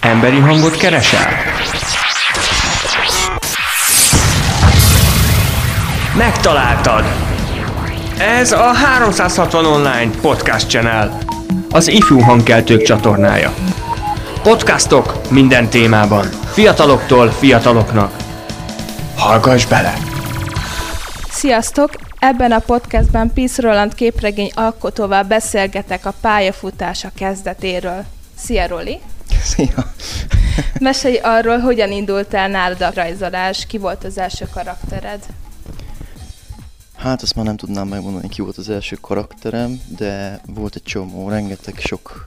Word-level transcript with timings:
Emberi 0.00 0.38
hangot 0.38 0.76
keresel? 0.76 1.28
Megtaláltad! 6.16 7.04
Ez 8.18 8.52
a 8.52 8.72
360 8.72 9.64
Online 9.64 10.10
Podcast 10.20 10.68
Channel, 10.68 11.18
az 11.70 11.88
ifjú 11.88 12.20
hangkeltők 12.20 12.82
csatornája. 12.82 13.54
Podcastok 14.42 15.30
minden 15.30 15.68
témában, 15.68 16.28
fiataloktól 16.52 17.30
fiataloknak. 17.30 18.16
Hallgass 19.16 19.66
bele! 19.66 19.94
Sziasztok! 21.30 21.90
Ebben 22.18 22.52
a 22.52 22.58
podcastben 22.58 23.32
Pisz 23.34 23.58
Roland 23.58 23.94
képregény 23.94 24.50
alkotóval 24.54 25.22
beszélgetek 25.22 26.06
a 26.06 26.14
pályafutása 26.20 27.08
kezdetéről. 27.16 28.04
Szia, 28.36 28.66
Roli! 28.66 29.00
Szia! 29.44 29.92
Mesélj 30.80 31.16
arról, 31.16 31.58
hogyan 31.58 31.92
indult 31.92 32.34
el 32.34 32.48
nálad 32.48 32.80
a 32.80 32.90
rajzolás, 32.94 33.66
ki 33.66 33.78
volt 33.78 34.04
az 34.04 34.18
első 34.18 34.48
karaktered? 34.52 35.26
Hát 36.96 37.22
azt 37.22 37.34
már 37.34 37.44
nem 37.44 37.56
tudnám 37.56 37.88
megmondani, 37.88 38.28
ki 38.28 38.42
volt 38.42 38.56
az 38.56 38.68
első 38.68 38.96
karakterem, 39.00 39.80
de 39.96 40.40
volt 40.46 40.74
egy 40.74 40.82
csomó, 40.82 41.28
rengeteg 41.28 41.78
sok 41.78 42.26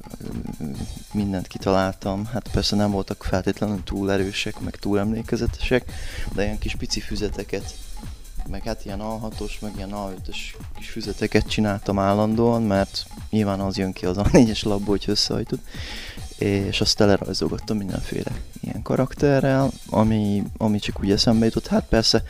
mindent 1.14 1.48
kitaláltam. 1.48 2.26
Hát 2.26 2.48
persze 2.52 2.76
nem 2.76 2.92
voltak 2.92 3.24
feltétlenül 3.24 3.84
túl 3.84 4.12
erősek, 4.12 4.60
meg 4.60 4.76
túl 4.76 5.00
emlékezetesek, 5.00 5.92
de 6.34 6.44
ilyen 6.44 6.60
kis 6.60 6.76
pici 6.76 7.00
füzeteket, 7.00 7.76
meg 8.50 8.64
hát 8.64 8.86
ilyen 8.86 9.00
A6-os, 9.02 9.52
meg 9.60 9.72
ilyen 9.76 9.92
A5-ös 9.94 10.38
kis 10.78 10.90
füzeteket 10.90 11.48
csináltam 11.48 12.00
állandóan, 12.00 12.62
mert 12.62 13.06
nyilván 13.30 13.60
az 13.60 13.78
jön 13.78 13.94
ki 13.94 14.06
az 14.06 14.18
A4-es 14.20 14.64
labból, 14.64 14.98
hogy 14.98 15.04
összehajtod, 15.08 15.60
és 16.38 16.82
azt 16.82 16.98
telerajzolgattam 16.98 17.78
mindenféle 17.78 18.32
ilyen 18.60 18.82
karakterrel, 18.82 19.72
ami, 19.90 20.44
ami 20.58 20.80
csak 20.80 21.00
úgy 21.00 21.12
eszembe 21.12 21.46
jutott. 21.46 21.68
Hát 21.68 21.86
persze 21.88 22.24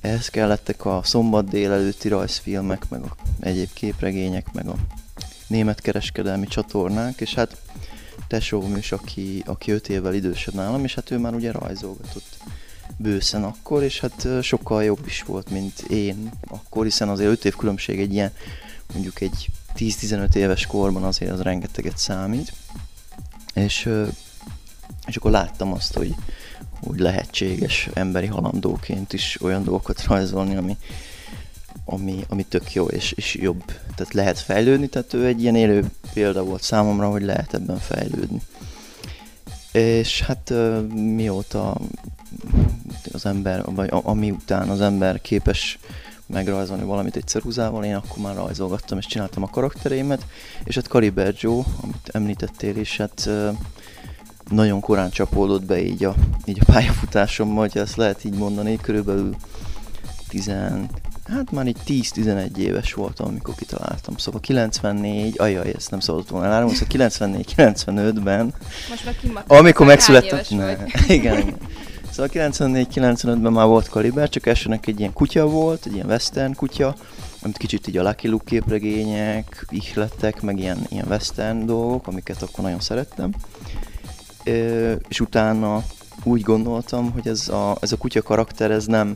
ehhez 0.00 0.28
kellettek 0.28 0.84
a 0.84 1.00
szombat 1.04 1.48
délelőtti 1.48 2.08
rajzfilmek, 2.08 2.88
meg 2.88 3.02
a 3.02 3.16
egyéb 3.40 3.72
képregények, 3.72 4.52
meg 4.52 4.68
a 4.68 4.74
német 5.46 5.80
kereskedelmi 5.80 6.46
csatornák, 6.46 7.20
és 7.20 7.34
hát 7.34 7.56
tesóm 8.28 8.76
is, 8.76 8.92
aki, 8.92 9.42
aki 9.46 9.70
öt 9.70 9.88
évvel 9.88 10.14
idősebb 10.14 10.54
nálam, 10.54 10.84
és 10.84 10.94
hát 10.94 11.10
ő 11.10 11.18
már 11.18 11.34
ugye 11.34 11.52
rajzolgatott 11.52 12.36
bőszen 12.96 13.44
akkor, 13.44 13.82
és 13.82 14.00
hát 14.00 14.26
sokkal 14.42 14.84
jobb 14.84 15.06
is 15.06 15.22
volt, 15.22 15.50
mint 15.50 15.80
én 15.80 16.30
akkor, 16.48 16.84
hiszen 16.84 17.08
azért 17.08 17.30
5 17.30 17.44
év 17.44 17.56
különbség 17.56 18.00
egy 18.00 18.12
ilyen, 18.12 18.32
mondjuk 18.92 19.20
egy 19.20 19.48
10-15 19.76 20.34
éves 20.34 20.66
korban 20.66 21.04
azért 21.04 21.32
az 21.32 21.40
rengeteget 21.40 21.98
számít. 21.98 22.52
És, 23.58 23.88
és 25.06 25.16
akkor 25.16 25.30
láttam 25.30 25.72
azt, 25.72 25.94
hogy, 25.94 26.14
hogy 26.86 26.98
lehetséges 26.98 27.88
emberi 27.94 28.26
halandóként 28.26 29.12
is 29.12 29.38
olyan 29.40 29.64
dolgokat 29.64 30.04
rajzolni, 30.04 30.56
ami, 30.56 30.76
ami, 31.84 32.24
ami 32.28 32.42
tök 32.42 32.72
jó 32.72 32.86
és, 32.86 33.12
és 33.12 33.34
jobb. 33.34 33.64
Tehát 33.94 34.14
lehet 34.14 34.38
fejlődni, 34.38 34.86
tehát 34.86 35.12
ő 35.12 35.26
egy 35.26 35.42
ilyen 35.42 35.54
élő 35.54 35.90
példa 36.12 36.44
volt 36.44 36.62
számomra, 36.62 37.10
hogy 37.10 37.22
lehet 37.22 37.54
ebben 37.54 37.78
fejlődni. 37.78 38.40
És 39.72 40.20
hát 40.20 40.52
mióta 40.94 41.76
az 43.12 43.26
ember, 43.26 43.64
vagy 43.64 43.88
ami 43.90 44.30
után 44.30 44.68
az 44.68 44.80
ember 44.80 45.20
képes 45.20 45.78
megrajzolni 46.28 46.84
valamit 46.84 47.16
egy 47.16 47.26
ceruzával, 47.26 47.84
én 47.84 47.94
akkor 47.94 48.22
már 48.22 48.34
rajzolgattam 48.34 48.98
és 48.98 49.06
csináltam 49.06 49.42
a 49.42 49.50
karaktereimet, 49.50 50.26
és 50.64 50.74
hát 50.74 50.86
Cariber 50.86 51.34
Joe, 51.38 51.62
amit 51.82 52.08
említettél 52.12 52.76
is, 52.76 52.96
hát 52.96 53.30
nagyon 54.50 54.80
korán 54.80 55.10
csapódott 55.10 55.64
be 55.64 55.82
így 55.82 56.04
a, 56.04 56.14
így 56.44 56.58
a 56.60 56.72
pályafutásommal, 56.72 57.68
hogy 57.68 57.78
ezt 57.78 57.96
lehet 57.96 58.24
így 58.24 58.34
mondani, 58.34 58.76
körülbelül 58.76 59.34
10, 60.28 60.50
hát 61.28 61.50
már 61.50 61.66
így 61.66 61.76
10-11 61.86 62.56
éves 62.56 62.92
voltam, 62.92 63.26
amikor 63.26 63.54
kitaláltam. 63.54 64.16
Szóval 64.16 64.40
94, 64.40 65.34
ajaj, 65.38 65.72
ezt 65.76 65.90
nem 65.90 66.00
szabadott 66.00 66.28
volna 66.28 66.46
elárulni, 66.46 66.74
szóval 66.74 67.08
94-95-ben, 67.08 68.54
amikor 69.46 69.86
megszülettem, 69.86 70.58
ne, 70.58 70.76
igen. 71.08 71.44
Szóval 72.18 72.48
94-95-ben 72.50 73.52
már 73.52 73.66
volt 73.66 73.88
Kaliber, 73.88 74.28
csak 74.28 74.46
elsőnek 74.46 74.86
egy 74.86 74.98
ilyen 74.98 75.12
kutya 75.12 75.46
volt, 75.46 75.86
egy 75.86 75.94
ilyen 75.94 76.06
western 76.06 76.54
kutya, 76.54 76.94
amit 77.42 77.56
kicsit 77.56 77.86
így 77.86 77.96
a 77.96 78.02
Lucky 78.02 78.28
Luke 78.28 78.44
képregények, 78.44 79.66
ihlettek, 79.68 80.42
meg 80.42 80.58
ilyen, 80.58 80.78
ilyen 80.88 81.06
western 81.08 81.66
dolgok, 81.66 82.06
amiket 82.06 82.42
akkor 82.42 82.64
nagyon 82.64 82.80
szerettem. 82.80 83.30
Ö, 84.44 84.92
és 85.08 85.20
utána 85.20 85.82
úgy 86.22 86.40
gondoltam, 86.40 87.10
hogy 87.10 87.28
ez 87.28 87.48
a, 87.48 87.76
ez 87.80 87.92
a 87.92 87.96
kutya 87.96 88.22
karakter, 88.22 88.70
ez 88.70 88.86
nem, 88.86 89.14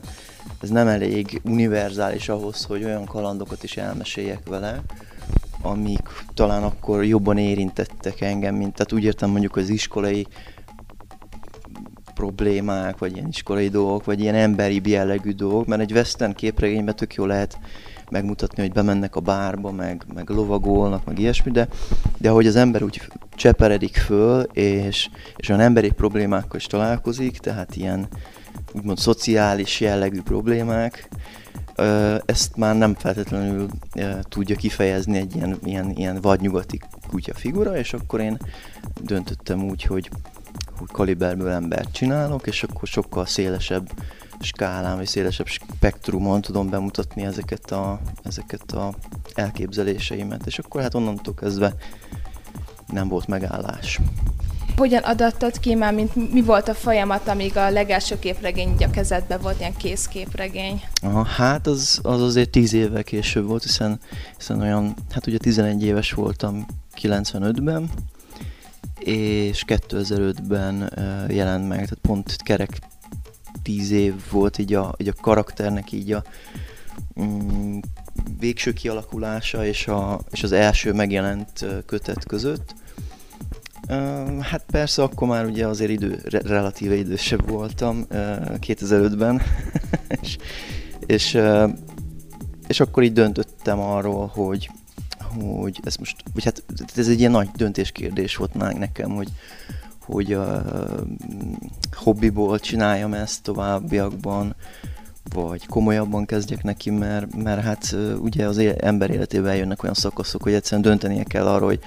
ez 0.61 0.69
nem 0.69 0.87
elég 0.87 1.41
univerzális 1.43 2.29
ahhoz, 2.29 2.63
hogy 2.63 2.83
olyan 2.83 3.05
kalandokat 3.05 3.63
is 3.63 3.77
elmeséljek 3.77 4.47
vele, 4.47 4.81
amik 5.61 6.09
talán 6.33 6.63
akkor 6.63 7.05
jobban 7.05 7.37
érintettek 7.37 8.21
engem, 8.21 8.55
mint 8.55 8.73
tehát 8.73 8.93
úgy 8.93 9.03
értem 9.03 9.29
mondjuk 9.29 9.55
az 9.55 9.69
iskolai 9.69 10.27
problémák, 12.23 12.97
vagy 12.97 13.15
ilyen 13.15 13.27
iskolai 13.27 13.69
dolgok, 13.69 14.05
vagy 14.05 14.19
ilyen 14.19 14.35
emberi 14.35 14.81
jellegű 14.83 15.31
dolgok, 15.31 15.65
mert 15.65 15.81
egy 15.81 15.91
western 15.91 16.33
képregényben 16.33 16.95
tök 16.95 17.13
jó 17.13 17.25
lehet 17.25 17.57
megmutatni, 18.09 18.61
hogy 18.61 18.71
bemennek 18.71 19.15
a 19.15 19.19
bárba, 19.19 19.71
meg, 19.71 20.05
meg 20.13 20.29
lovagolnak, 20.29 21.05
meg 21.05 21.19
ilyesmi, 21.19 21.51
de, 21.51 21.67
de 22.17 22.29
hogy 22.29 22.47
az 22.47 22.55
ember 22.55 22.83
úgy 22.83 23.01
cseperedik 23.35 23.95
föl, 23.95 24.41
és, 24.53 25.09
és 25.35 25.49
olyan 25.49 25.61
emberi 25.61 25.91
problémákkal 25.91 26.55
is 26.55 26.65
találkozik, 26.65 27.37
tehát 27.37 27.75
ilyen 27.75 28.07
úgymond 28.73 28.97
szociális 28.97 29.79
jellegű 29.79 30.21
problémák, 30.21 31.09
ezt 32.25 32.55
már 32.55 32.77
nem 32.77 32.95
feltétlenül 32.95 33.67
tudja 34.29 34.55
kifejezni 34.55 35.17
egy 35.17 35.35
ilyen, 35.35 35.57
ilyen, 35.63 35.91
ilyen 35.95 36.21
vadnyugati 36.21 36.79
kutya 37.09 37.33
figura, 37.33 37.77
és 37.77 37.93
akkor 37.93 38.19
én 38.19 38.37
döntöttem 39.01 39.63
úgy, 39.63 39.83
hogy 39.83 40.09
kaliberből 40.91 41.49
embert 41.49 41.91
csinálok, 41.91 42.47
és 42.47 42.63
akkor 42.63 42.87
sokkal 42.87 43.25
szélesebb 43.25 43.89
skálán, 44.39 44.95
vagy 44.95 45.07
szélesebb 45.07 45.47
spektrumon 45.47 46.41
tudom 46.41 46.69
bemutatni 46.69 47.23
ezeket 47.23 47.71
a, 47.71 47.99
ezeket 48.23 48.71
a 48.71 48.93
elképzeléseimet, 49.33 50.45
és 50.45 50.59
akkor 50.59 50.81
hát 50.81 50.93
onnantól 50.93 51.33
kezdve 51.33 51.73
nem 52.87 53.07
volt 53.07 53.27
megállás. 53.27 53.99
Hogyan 54.77 55.03
adattad 55.03 55.59
ki 55.59 55.75
már, 55.75 55.93
mint 55.93 56.31
mi 56.33 56.41
volt 56.41 56.67
a 56.67 56.73
folyamat, 56.73 57.27
amíg 57.27 57.57
a 57.57 57.69
legelső 57.69 58.19
képregény 58.19 58.75
a 58.79 58.89
kezedben 58.89 59.39
volt, 59.41 59.59
ilyen 59.59 59.75
készképregény? 59.77 60.81
Aha, 61.01 61.23
hát 61.23 61.67
az, 61.67 61.99
az 62.03 62.21
azért 62.21 62.49
tíz 62.49 62.73
évvel 62.73 63.03
később 63.03 63.45
volt, 63.45 63.63
hiszen, 63.63 63.99
hiszen 64.37 64.61
olyan, 64.61 64.95
hát 65.11 65.27
ugye 65.27 65.37
11 65.37 65.83
éves 65.83 66.11
voltam 66.11 66.65
95-ben, 67.01 67.89
és 69.05 69.63
2005-ben 69.67 70.93
jelent 71.29 71.67
meg, 71.67 71.77
tehát 71.77 71.99
pont 72.01 72.35
kerek 72.43 72.79
10 73.63 73.91
év 73.91 74.13
volt 74.31 74.57
így 74.57 74.73
a, 74.73 74.95
így 74.97 75.07
a 75.07 75.21
karakternek 75.21 75.91
így 75.91 76.11
a 76.11 76.23
mm, 77.21 77.79
végső 78.39 78.73
kialakulása 78.73 79.65
és, 79.65 79.87
a, 79.87 80.19
és 80.31 80.43
az 80.43 80.51
első 80.51 80.93
megjelent 80.93 81.65
kötet 81.85 82.25
között. 82.25 82.75
Hát 84.39 84.63
persze 84.71 85.03
akkor 85.03 85.27
már 85.27 85.45
ugye 85.45 85.67
azért 85.67 85.91
idő, 85.91 86.19
relatíve 86.23 86.95
idősebb 86.95 87.49
voltam 87.49 88.05
2005-ben, 88.09 89.41
és, 90.21 90.37
és, 91.05 91.39
és 92.67 92.79
akkor 92.79 93.03
így 93.03 93.13
döntöttem 93.13 93.79
arról, 93.79 94.27
hogy, 94.27 94.69
hogy 95.41 95.79
ez 95.83 95.95
most, 95.95 96.23
vagy 96.33 96.43
hát 96.43 96.63
ez 96.95 97.07
egy 97.07 97.19
ilyen 97.19 97.31
nagy 97.31 97.49
döntéskérdés 97.55 98.35
volt 98.35 98.53
már 98.53 98.73
nekem, 98.73 99.09
hogy, 99.09 99.29
hogy 99.99 100.33
a 100.33 100.63
hobbiból 101.91 102.59
csináljam 102.59 103.13
ezt 103.13 103.43
továbbiakban, 103.43 104.55
vagy 105.33 105.65
komolyabban 105.65 106.25
kezdjek 106.25 106.63
neki, 106.63 106.89
mert, 106.89 107.35
mert 107.35 107.61
hát 107.61 107.95
ugye 108.19 108.47
az 108.47 108.57
ember 108.77 109.09
életében 109.09 109.55
jönnek 109.55 109.83
olyan 109.83 109.95
szakaszok, 109.95 110.43
hogy 110.43 110.53
egyszerűen 110.53 110.81
döntenie 110.81 111.23
kell 111.23 111.47
arról, 111.47 111.67
hogy, 111.67 111.79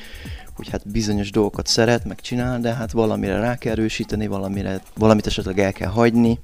hogy 0.55 0.69
hát 0.69 0.89
bizonyos 0.89 1.31
dolgokat 1.31 1.67
szeret, 1.67 2.05
meg 2.05 2.21
csinál, 2.21 2.61
de 2.61 2.75
hát 2.75 2.93
valamire 2.93 3.39
rá 3.39 3.57
kell 3.57 3.73
erősíteni, 3.73 4.27
valamire, 4.27 4.81
valamit 4.95 5.27
esetleg 5.27 5.59
el 5.59 5.73
kell 5.73 5.91
hagyni, 5.91 6.39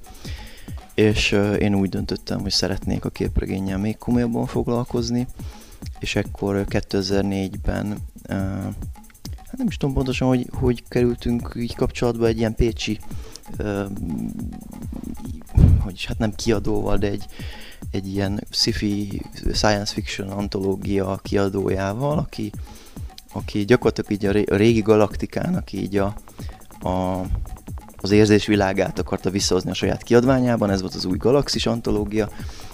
és 0.93 1.31
én 1.59 1.75
úgy 1.75 1.89
döntöttem, 1.89 2.41
hogy 2.41 2.51
szeretnék 2.51 3.05
a 3.05 3.09
képregénnyel 3.09 3.77
még 3.77 3.97
komolyabban 3.97 4.45
foglalkozni, 4.45 5.27
és 5.99 6.15
ekkor 6.15 6.65
2004-ben 6.69 7.97
hát 9.27 9.57
nem 9.57 9.67
is 9.67 9.77
tudom 9.77 9.95
pontosan, 9.95 10.27
hogy, 10.27 10.49
hogy 10.53 10.83
kerültünk 10.87 11.53
így 11.55 11.75
kapcsolatba 11.75 12.27
egy 12.27 12.37
ilyen 12.37 12.55
pécsi 12.55 12.99
hogy 15.83 16.05
hát 16.05 16.17
nem 16.17 16.35
kiadóval, 16.35 16.97
de 16.97 17.07
egy, 17.07 17.25
egy 17.91 18.07
ilyen 18.07 18.43
sci-fi 18.49 19.21
science 19.53 19.93
fiction 19.93 20.29
antológia 20.29 21.19
kiadójával, 21.21 22.17
aki, 22.17 22.51
aki 23.33 23.65
gyakorlatilag 23.65 24.11
így 24.11 24.45
a 24.51 24.55
régi 24.55 24.81
galaktikának 24.81 25.71
így 25.71 25.97
a, 25.97 26.15
a, 26.81 27.21
az 28.03 28.11
érzés 28.11 28.45
világát 28.45 28.99
akarta 28.99 29.29
visszahozni 29.29 29.69
a 29.69 29.73
saját 29.73 30.03
kiadványában, 30.03 30.69
ez 30.69 30.81
volt 30.81 30.93
az 30.93 31.05
új 31.05 31.17
Galaxis 31.17 31.65
antológia, 31.65 32.29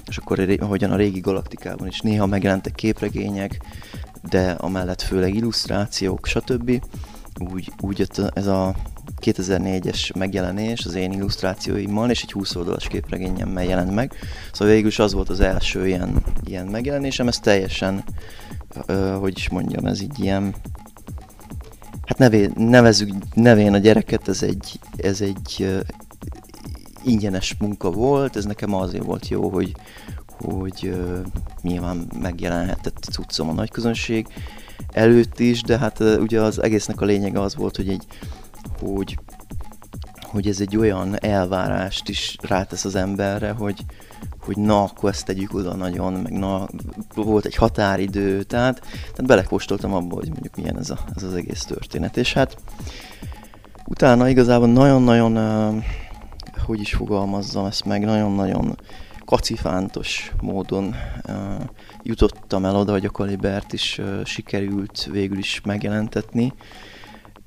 és 0.07 0.17
akkor 0.17 0.57
ahogyan 0.59 0.91
a 0.91 0.95
régi 0.95 1.19
galaktikában 1.19 1.87
is 1.87 1.99
néha 1.99 2.25
megjelentek 2.25 2.75
képregények, 2.75 3.61
de 4.29 4.51
amellett 4.51 5.01
főleg 5.01 5.35
illusztrációk, 5.35 6.25
stb. 6.25 6.83
Úgy, 7.53 7.71
úgy 7.81 7.99
jött 7.99 8.21
ez 8.33 8.47
a 8.47 8.75
2004-es 9.21 10.15
megjelenés 10.15 10.85
az 10.85 10.95
én 10.95 11.11
illusztrációimmal, 11.11 12.09
és 12.09 12.21
egy 12.21 12.31
20 12.31 12.55
oldalas 12.55 12.87
képregényemmel 12.87 13.63
jelent 13.63 13.93
meg. 13.93 14.13
Szóval 14.51 14.73
végül 14.73 14.89
is 14.89 14.99
az 14.99 15.13
volt 15.13 15.29
az 15.29 15.39
első 15.39 15.87
ilyen, 15.87 16.23
ilyen 16.43 16.65
megjelenésem, 16.65 17.27
ez 17.27 17.39
teljesen, 17.39 18.03
ö, 18.85 19.15
hogy 19.19 19.37
is 19.37 19.49
mondjam, 19.49 19.85
ez 19.85 20.01
így 20.01 20.19
ilyen, 20.19 20.55
hát 22.09 22.17
nevé, 22.17 22.49
nevezzük 22.55 23.09
nevén 23.33 23.73
a 23.73 23.77
gyereket, 23.77 24.27
ez 24.27 24.43
egy, 24.43 24.79
ez 24.97 25.21
egy 25.21 25.55
ö, 25.59 25.79
ingyenes 27.03 27.55
munka 27.59 27.91
volt, 27.91 28.35
ez 28.35 28.45
nekem 28.45 28.73
azért 28.73 29.03
volt 29.03 29.27
jó, 29.27 29.49
hogy, 29.49 29.75
hogy 30.27 30.79
ö, 30.83 31.19
nyilván 31.61 32.07
megjelenhetett 32.21 33.07
cuccom 33.11 33.49
a 33.49 33.53
nagyközönség 33.53 34.27
előtt 34.91 35.39
is, 35.39 35.61
de 35.61 35.77
hát 35.77 35.99
ö, 35.99 36.19
ugye 36.19 36.41
az 36.41 36.63
egésznek 36.63 37.01
a 37.01 37.05
lényege 37.05 37.41
az 37.41 37.55
volt, 37.55 37.75
hogy 37.75 37.89
egy 37.89 38.05
hogy, 38.79 39.19
hogy 40.21 40.47
ez 40.47 40.59
egy 40.59 40.77
olyan 40.77 41.23
elvárást 41.23 42.09
is 42.09 42.37
rátesz 42.41 42.85
az 42.85 42.95
emberre, 42.95 43.51
hogy, 43.51 43.85
hogy 44.53 44.63
na, 44.63 44.83
akkor 44.83 45.09
ezt 45.09 45.25
tegyük 45.25 45.53
oda 45.53 45.75
nagyon, 45.75 46.13
meg 46.13 46.31
na, 46.31 46.67
volt 47.15 47.45
egy 47.45 47.55
határidő, 47.55 48.43
tehát, 48.43 48.79
tehát 48.79 49.25
belekóstoltam 49.25 49.93
abba, 49.93 50.15
hogy 50.15 50.29
mondjuk 50.29 50.55
milyen 50.55 50.77
ez, 50.77 50.89
a, 50.89 50.99
ez 51.15 51.23
az 51.23 51.33
egész 51.33 51.63
történet. 51.63 52.17
És 52.17 52.33
hát 52.33 52.57
utána 53.85 54.29
igazából 54.29 54.67
nagyon-nagyon, 54.67 55.37
uh, 55.37 55.83
hogy 56.65 56.79
is 56.79 56.93
fogalmazzam 56.93 57.65
ezt 57.65 57.85
meg, 57.85 58.05
nagyon-nagyon 58.05 58.77
kacifántos 59.25 60.31
módon 60.41 60.95
uh, 61.27 61.33
jutottam 62.03 62.65
el 62.65 62.75
oda, 62.75 62.91
hogy 62.91 63.05
a 63.05 63.09
Kalibert 63.09 63.73
is 63.73 63.97
uh, 63.97 64.25
sikerült 64.25 65.09
végül 65.11 65.37
is 65.37 65.61
megjelentetni. 65.65 66.53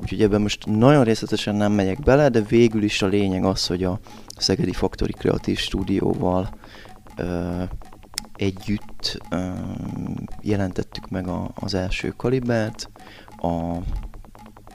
Úgyhogy 0.03 0.23
ebben 0.23 0.41
most 0.41 0.67
nagyon 0.67 1.05
részletesen 1.05 1.55
nem 1.55 1.73
megyek 1.73 2.01
bele, 2.01 2.29
de 2.29 2.41
végül 2.41 2.83
is 2.83 3.03
a 3.03 3.07
lényeg 3.07 3.45
az, 3.45 3.67
hogy 3.67 3.85
a 3.85 3.99
Szegedi 4.37 4.73
Factory 4.73 5.13
Kreatív 5.13 5.59
Stúdióval 5.59 6.49
ö, 7.17 7.62
együtt 8.37 9.19
ö, 9.31 9.50
jelentettük 10.41 11.11
meg 11.11 11.29
a, 11.29 11.50
az 11.55 11.75
első 11.75 12.14
kalibert. 12.17 12.91
A, 13.37 13.76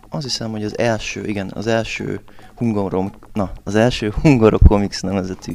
azt 0.09 0.23
hiszem, 0.23 0.51
hogy 0.51 0.63
az 0.63 0.77
első, 0.77 1.25
igen, 1.25 1.51
az 1.55 1.67
első 1.67 2.21
Hungarom, 2.55 3.11
na, 3.33 3.51
az 3.63 3.75
első 3.75 4.13
Hungarok 4.21 4.61
Comics 4.67 5.01
nevezetű 5.01 5.53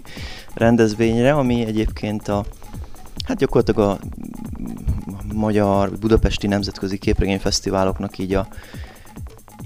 rendezvényre, 0.55 1.33
ami 1.33 1.65
egyébként 1.65 2.29
a, 2.29 2.45
hát 3.27 3.37
gyakorlatilag 3.37 3.81
a 3.81 3.99
magyar, 5.35 5.99
budapesti 5.99 6.47
nemzetközi 6.47 6.99
képregényfesztiváloknak 6.99 8.19
így 8.19 8.35
a 8.35 8.47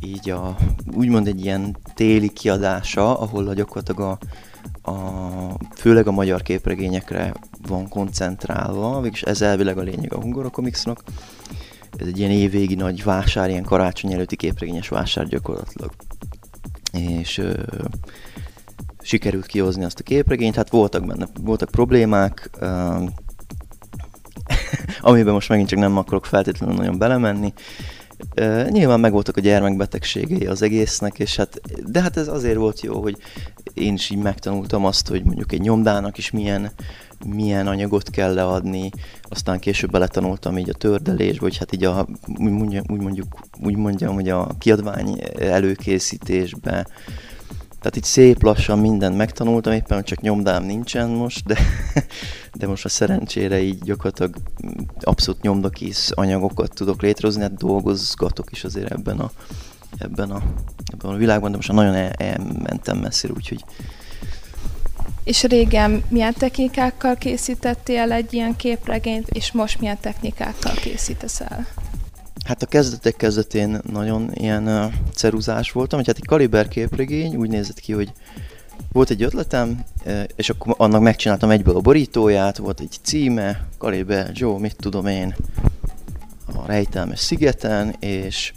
így 0.00 0.30
a, 0.30 0.56
úgymond 0.92 1.26
egy 1.26 1.44
ilyen 1.44 1.76
téli 1.94 2.28
kiadása, 2.28 3.18
ahol 3.18 3.48
a 3.48 3.54
gyakorlatilag 3.54 4.18
a, 4.82 4.90
a, 4.90 4.94
főleg 5.86 6.06
a 6.06 6.12
magyar 6.12 6.42
képregényekre 6.42 7.34
van 7.68 7.88
koncentrálva, 7.88 9.00
végülis 9.00 9.22
ez 9.22 9.42
elvileg 9.42 9.78
a 9.78 9.82
lényeg 9.82 10.12
a 10.12 10.20
Hungara 10.20 10.48
Comicsnak. 10.48 11.02
Ez 11.96 12.06
egy 12.06 12.18
ilyen 12.18 12.30
évvégi 12.30 12.74
nagy 12.74 13.04
vásár, 13.04 13.50
ilyen 13.50 13.62
karácsony 13.62 14.12
előtti 14.12 14.36
képregényes 14.36 14.88
vásár 14.88 15.26
gyakorlatilag. 15.26 15.90
És 16.92 17.38
ö, 17.38 17.52
sikerült 19.00 19.46
kihozni 19.46 19.84
azt 19.84 20.00
a 20.00 20.02
képregényt, 20.02 20.54
hát 20.54 20.70
voltak 20.70 21.06
benne, 21.06 21.28
voltak 21.40 21.70
problémák, 21.70 22.50
ö, 22.58 22.96
amiben 25.00 25.32
most 25.32 25.48
megint 25.48 25.68
csak 25.68 25.78
nem 25.78 25.96
akarok 25.96 26.26
feltétlenül 26.26 26.76
nagyon 26.76 26.98
belemenni, 26.98 27.52
Uh, 28.40 28.68
nyilván 28.68 29.00
megvoltak 29.00 29.36
a 29.36 29.40
gyermekbetegségei 29.40 30.46
az 30.46 30.62
egésznek, 30.62 31.18
és 31.18 31.36
hát, 31.36 31.60
de 31.86 32.00
hát 32.00 32.16
ez 32.16 32.28
azért 32.28 32.56
volt 32.56 32.80
jó, 32.80 33.02
hogy 33.02 33.16
én 33.74 33.94
is 33.94 34.10
így 34.10 34.18
megtanultam 34.18 34.84
azt, 34.84 35.08
hogy 35.08 35.24
mondjuk 35.24 35.52
egy 35.52 35.60
nyomdának 35.60 36.18
is 36.18 36.30
milyen, 36.30 36.70
milyen 37.26 37.66
anyagot 37.66 38.10
kell 38.10 38.34
leadni, 38.34 38.90
aztán 39.22 39.58
később 39.58 39.90
beletanultam 39.90 40.58
így 40.58 40.68
a 40.68 40.74
tördelés, 40.74 41.38
vagy 41.38 41.56
hát 41.56 41.72
így 41.72 41.84
a, 41.84 42.06
úgy, 42.38 42.50
mondjam, 42.50 42.84
úgy, 42.88 43.00
mondjuk, 43.00 43.40
úgy 43.62 43.76
mondjam, 43.76 44.14
hogy 44.14 44.28
a 44.28 44.48
kiadvány 44.58 45.20
előkészítésbe, 45.38 46.86
tehát 47.86 48.00
itt 48.00 48.12
szép 48.12 48.42
lassan 48.42 48.78
mindent 48.78 49.16
megtanultam, 49.16 49.72
éppen 49.72 50.04
csak 50.04 50.20
nyomdám 50.20 50.64
nincsen 50.64 51.08
most, 51.08 51.44
de, 51.44 51.58
de 52.58 52.66
most 52.66 52.84
a 52.84 52.88
szerencsére 52.88 53.60
így 53.60 53.78
gyakorlatilag 53.78 54.36
abszolút 55.00 55.42
nyomdakész 55.42 56.10
anyagokat 56.14 56.74
tudok 56.74 57.02
létrehozni, 57.02 57.42
hát 57.42 57.56
dolgozgatok 57.56 58.52
is 58.52 58.64
azért 58.64 58.90
ebben 58.90 59.18
a, 59.18 59.30
ebben 59.98 60.30
a, 60.30 60.42
ebben 60.92 61.10
a 61.10 61.16
világban, 61.16 61.50
de 61.50 61.56
most 61.56 61.72
nagyon 61.72 61.94
el, 61.94 62.10
elmentem 62.10 62.98
messzire, 62.98 63.32
úgyhogy 63.32 63.64
és 65.24 65.42
régen 65.42 66.02
milyen 66.08 66.34
technikákkal 66.34 67.14
készítettél 67.14 68.12
egy 68.12 68.34
ilyen 68.34 68.56
képregényt, 68.56 69.28
és 69.28 69.52
most 69.52 69.80
milyen 69.80 69.98
technikákkal 70.00 70.74
készítesz 70.74 71.40
el? 71.40 71.66
Hát 72.46 72.62
a 72.62 72.66
kezdetek 72.66 73.16
kezdetén 73.16 73.80
nagyon 73.92 74.30
ilyen 74.34 74.68
uh, 74.68 74.92
ceruzás 75.14 75.72
voltam, 75.72 75.98
hogy 75.98 76.06
hát 76.06 76.16
egy 76.16 76.26
kaliber 76.26 76.68
képregény 76.68 77.36
úgy 77.36 77.48
nézett 77.48 77.80
ki, 77.80 77.92
hogy 77.92 78.12
volt 78.92 79.10
egy 79.10 79.22
ötletem, 79.22 79.84
és 80.36 80.50
akkor 80.50 80.74
annak 80.78 81.00
megcsináltam 81.00 81.50
egyből 81.50 81.76
a 81.76 81.80
borítóját, 81.80 82.56
volt 82.56 82.80
egy 82.80 82.96
címe, 83.02 83.66
Kaliber 83.78 84.30
Joe, 84.34 84.58
mit 84.58 84.76
tudom 84.76 85.06
én, 85.06 85.34
a 86.46 86.66
rejtelmes 86.66 87.20
szigeten, 87.20 87.96
és, 88.00 88.52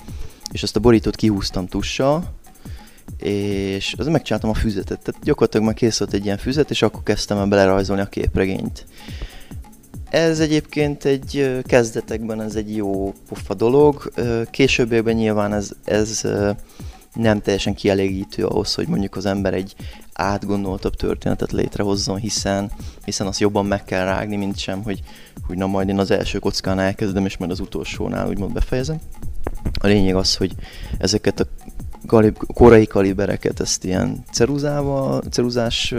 és 0.51 0.63
azt 0.63 0.75
a 0.75 0.79
borítót 0.79 1.15
kihúztam 1.15 1.67
tussal, 1.67 2.33
és 3.17 3.95
az 3.97 4.07
megcsináltam 4.07 4.49
a 4.49 4.53
füzetet. 4.53 4.99
Tehát 4.99 5.23
gyakorlatilag 5.23 5.65
már 5.65 5.75
készült 5.75 6.13
egy 6.13 6.25
ilyen 6.25 6.37
füzet, 6.37 6.69
és 6.69 6.81
akkor 6.81 7.03
kezdtem 7.03 7.37
el 7.37 7.45
belerajzolni 7.45 8.01
a 8.01 8.05
képregényt. 8.05 8.85
Ez 10.09 10.39
egyébként 10.39 11.05
egy 11.05 11.61
kezdetekben 11.63 12.41
ez 12.41 12.55
egy 12.55 12.75
jó 12.75 13.13
pofa 13.27 13.53
dolog, 13.53 14.11
későbbiekben 14.51 15.15
nyilván 15.15 15.53
ez, 15.53 15.71
ez 15.83 16.27
nem 17.13 17.41
teljesen 17.41 17.73
kielégítő 17.73 18.45
ahhoz, 18.45 18.73
hogy 18.73 18.87
mondjuk 18.87 19.15
az 19.15 19.25
ember 19.25 19.53
egy 19.53 19.75
átgondoltabb 20.13 20.95
történetet 20.95 21.51
létrehozzon, 21.51 22.17
hiszen, 22.17 22.71
hiszen 23.05 23.27
azt 23.27 23.39
jobban 23.39 23.65
meg 23.65 23.83
kell 23.83 24.05
rágni, 24.05 24.35
mint 24.35 24.57
sem, 24.57 24.83
hogy, 24.83 24.99
hogy 25.47 25.57
na 25.57 25.67
majd 25.67 25.89
én 25.89 25.99
az 25.99 26.11
első 26.11 26.39
kockán 26.39 26.79
elkezdem, 26.79 27.25
és 27.25 27.37
majd 27.37 27.51
az 27.51 27.59
utolsónál 27.59 28.27
úgymond 28.27 28.53
befejezem. 28.53 28.99
A 29.79 29.87
lényeg 29.87 30.15
az, 30.15 30.35
hogy 30.35 30.51
ezeket 30.97 31.39
a 31.39 31.45
kalib- 32.05 32.53
korai 32.53 32.87
kalibereket, 32.87 33.59
ezt 33.59 33.83
ilyen 33.83 34.23
ceruzával, 34.31 35.21
ceruzás, 35.31 35.95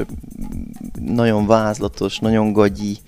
nagyon 1.00 1.46
vázlatos, 1.46 2.18
nagyon 2.18 2.52
gagyi, 2.52 2.98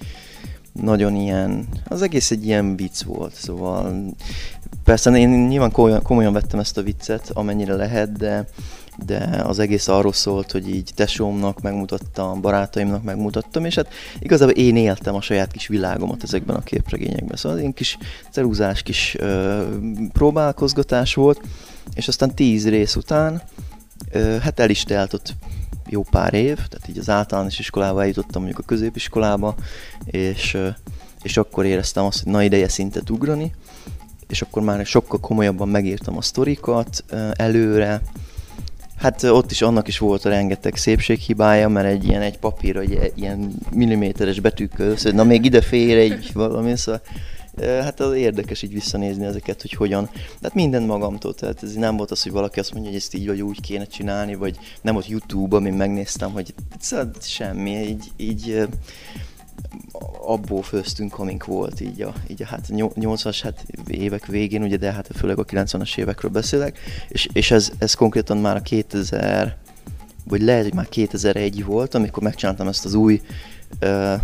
nagyon 0.73 1.17
ilyen, 1.17 1.69
az 1.89 2.03
egész 2.03 2.31
egy 2.31 2.47
ilyen 2.47 2.77
vicc 2.77 3.03
volt, 3.03 3.35
szóval 3.35 4.05
persze 4.85 5.11
én 5.11 5.29
nyilván 5.29 5.71
komolyan, 6.03 6.33
vettem 6.33 6.61
ezt 6.61 6.79
a 6.79 6.83
viccet, 6.83 7.31
amennyire 7.33 7.75
lehet, 7.75 8.13
de, 8.13 8.47
de 9.07 9.43
az 9.45 9.59
egész 9.59 9.89
arról 9.89 10.13
szólt, 10.13 10.53
hogy 10.53 10.69
így 10.69 10.91
tesómnak 10.95 11.61
megmutattam, 11.61 12.41
barátaimnak 12.41 13.03
megmutattam, 13.03 13.65
és 13.65 13.75
hát 13.75 13.93
igazából 14.19 14.55
én 14.55 14.77
éltem 14.77 15.15
a 15.15 15.21
saját 15.21 15.51
kis 15.51 15.67
világomat 15.67 16.23
ezekben 16.23 16.57
a 16.57 16.63
képregényekben. 16.63 17.37
Szóval 17.37 17.59
én 17.59 17.73
kis 17.73 17.99
ceruzás 18.31 18.83
kis 18.83 19.17
ö, 19.19 19.63
próbálkozgatás 20.13 21.15
volt, 21.15 21.41
és 21.95 22.09
aztán 22.09 22.35
tíz 22.35 22.69
rész 22.69 22.97
után, 22.97 23.43
ö, 24.11 24.37
hát 24.41 24.61
el 24.61 24.71
is 24.71 24.83
telt 24.83 25.13
ott 25.13 25.35
jó 25.93 26.03
pár 26.11 26.35
év, 26.35 26.55
tehát 26.55 26.89
így 26.89 26.99
az 26.99 27.11
általános 27.11 27.59
iskolába 27.59 28.01
eljutottam 28.01 28.43
mondjuk 28.43 28.63
a 28.63 28.67
középiskolába, 28.67 29.55
és, 30.05 30.59
és 31.23 31.37
akkor 31.37 31.65
éreztem 31.65 32.05
azt, 32.05 32.23
hogy 32.23 32.33
na 32.33 32.43
ideje 32.43 32.69
szintet 32.69 33.11
ugrani, 33.11 33.55
és 34.29 34.43
akkor 34.43 34.63
már 34.63 34.87
sokkal 34.87 35.21
komolyabban 35.21 35.69
megírtam 35.69 36.17
a 36.17 36.23
sztorikat 36.23 37.05
előre, 37.33 38.03
Hát 38.97 39.23
ott 39.23 39.51
is 39.51 39.63
annak 39.63 39.89
is 39.89 39.99
volt 39.99 40.25
a 40.25 40.29
rengeteg 40.29 40.77
szépséghibája, 40.77 41.69
mert 41.69 41.87
egy 41.87 42.05
ilyen 42.05 42.23
egy 42.23 42.39
papír, 42.39 42.77
egy 42.77 43.13
ilyen 43.15 43.53
milliméteres 43.73 44.41
betűkkel 44.41 44.95
hogy 45.03 45.15
na 45.15 45.25
még 45.25 45.45
ide 45.45 45.61
fér 45.61 45.97
egy 45.97 46.31
valami, 46.33 46.77
szóval 46.77 47.01
hát 47.61 48.01
az 48.01 48.15
érdekes 48.15 48.63
így 48.63 48.73
visszanézni 48.73 49.25
ezeket, 49.25 49.61
hogy 49.61 49.73
hogyan, 49.73 50.11
de 50.13 50.21
hát 50.43 50.55
minden 50.55 50.83
magamtól, 50.83 51.35
tehát 51.35 51.63
ez 51.63 51.75
nem 51.75 51.97
volt 51.97 52.11
az, 52.11 52.23
hogy 52.23 52.33
valaki 52.33 52.61
azt 52.61 52.73
mondja, 52.73 52.91
hogy 52.91 53.01
ezt 53.01 53.15
így 53.15 53.27
vagy 53.27 53.43
úgy 53.43 53.61
kéne 53.61 53.85
csinálni, 53.85 54.35
vagy 54.35 54.59
nem 54.83 54.95
volt 54.95 55.09
YouTube, 55.09 55.57
amin 55.57 55.73
megnéztem, 55.73 56.33
hogy 56.33 56.55
szóval 56.81 57.11
semmi, 57.21 57.71
így, 57.71 58.13
így 58.17 58.69
abból 60.21 60.63
főztünk, 60.63 61.19
amink 61.19 61.45
volt 61.45 61.81
így 61.81 62.03
a, 62.03 62.15
így 62.29 62.43
a 62.43 62.47
hát 62.47 62.67
80-as 62.71 63.39
hát 63.43 63.65
évek 63.87 64.27
végén, 64.27 64.63
ugye, 64.63 64.77
de 64.77 64.93
hát 64.93 65.09
főleg 65.15 65.39
a 65.39 65.45
90-as 65.45 65.99
évekről 65.99 66.31
beszélek, 66.31 66.79
és, 67.09 67.29
és 67.33 67.51
ez, 67.51 67.73
ez 67.79 67.95
konkrétan 67.95 68.37
már 68.37 68.57
a 68.57 68.61
2000, 68.61 69.57
vagy 70.25 70.43
lehet, 70.43 70.63
hogy 70.63 70.75
már 70.75 70.89
2001 70.89 71.65
volt, 71.65 71.95
amikor 71.95 72.23
megcsináltam 72.23 72.69
ezt 72.69 72.85
az 72.85 72.95
új 72.95 73.21
uh, 73.81 74.21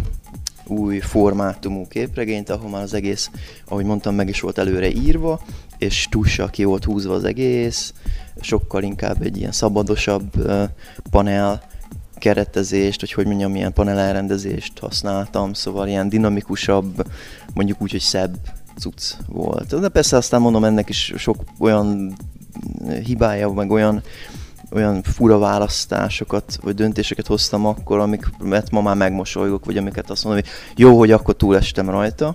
új 0.68 0.98
formátumú 0.98 1.86
képregényt, 1.88 2.50
ahol 2.50 2.70
már 2.70 2.82
az 2.82 2.94
egész, 2.94 3.30
ahogy 3.68 3.84
mondtam, 3.84 4.14
meg 4.14 4.28
is 4.28 4.40
volt 4.40 4.58
előre 4.58 4.90
írva, 4.90 5.40
és 5.78 6.06
tussal 6.10 6.50
ki 6.50 6.64
volt 6.64 6.84
húzva 6.84 7.14
az 7.14 7.24
egész, 7.24 7.92
sokkal 8.40 8.82
inkább 8.82 9.22
egy 9.22 9.36
ilyen 9.36 9.52
szabadosabb 9.52 10.50
panel 11.10 11.62
keretezést, 12.18 13.00
vagy 13.00 13.12
hogy 13.12 13.26
mondjam, 13.26 13.52
milyen 13.52 13.72
panel 13.72 13.98
elrendezést 13.98 14.78
használtam, 14.78 15.52
szóval 15.52 15.88
ilyen 15.88 16.08
dinamikusabb, 16.08 17.06
mondjuk 17.54 17.82
úgy, 17.82 17.90
hogy 17.90 18.00
szebb 18.00 18.36
cucc 18.78 19.14
volt. 19.26 19.80
De 19.80 19.88
persze 19.88 20.16
aztán 20.16 20.40
mondom, 20.40 20.64
ennek 20.64 20.88
is 20.88 21.12
sok 21.16 21.36
olyan 21.58 22.16
hibája, 23.04 23.50
meg 23.50 23.70
olyan 23.70 24.02
olyan 24.70 25.02
fura 25.02 25.38
választásokat, 25.38 26.58
vagy 26.62 26.74
döntéseket 26.74 27.26
hoztam 27.26 27.66
akkor, 27.66 27.98
amiket 27.98 28.70
ma 28.70 28.80
már 28.80 28.96
megmosolygok, 28.96 29.64
vagy 29.64 29.76
amiket 29.76 30.10
azt 30.10 30.24
mondom, 30.24 30.42
hogy 30.42 30.52
jó, 30.76 30.98
hogy 30.98 31.10
akkor 31.10 31.36
túlestem 31.36 31.90
rajta. 31.90 32.34